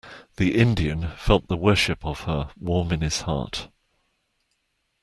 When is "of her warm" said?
2.03-2.91